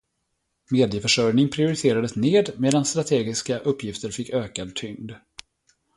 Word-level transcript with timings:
Medieförsörjning 0.69 1.49
prioriterades 1.49 2.15
ned 2.15 2.49
medan 2.57 2.79
mer 2.79 2.83
strategiska 2.85 3.57
uppgifter 3.57 4.09
fick 4.09 4.29
ökad 4.29 4.75
tyngd. 4.75 5.11